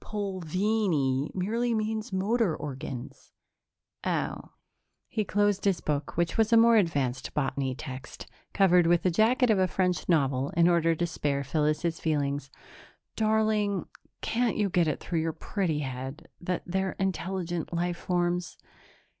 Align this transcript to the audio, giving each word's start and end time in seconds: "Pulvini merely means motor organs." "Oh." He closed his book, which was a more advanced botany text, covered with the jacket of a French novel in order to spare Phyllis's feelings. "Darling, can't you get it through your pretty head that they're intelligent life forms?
"Pulvini 0.03 1.29
merely 1.35 1.75
means 1.75 2.11
motor 2.11 2.55
organs." 2.55 3.33
"Oh." 4.03 4.53
He 5.07 5.23
closed 5.23 5.63
his 5.63 5.79
book, 5.79 6.17
which 6.17 6.39
was 6.39 6.51
a 6.51 6.57
more 6.57 6.75
advanced 6.75 7.31
botany 7.35 7.75
text, 7.75 8.25
covered 8.51 8.87
with 8.87 9.03
the 9.03 9.11
jacket 9.11 9.51
of 9.51 9.59
a 9.59 9.67
French 9.67 10.09
novel 10.09 10.49
in 10.57 10.67
order 10.67 10.95
to 10.95 11.05
spare 11.05 11.43
Phyllis's 11.43 11.99
feelings. 11.99 12.49
"Darling, 13.15 13.85
can't 14.21 14.57
you 14.57 14.71
get 14.71 14.87
it 14.87 14.99
through 14.99 15.19
your 15.19 15.33
pretty 15.33 15.81
head 15.81 16.27
that 16.41 16.63
they're 16.65 16.93
intelligent 16.93 17.71
life 17.71 17.97
forms? 17.97 18.57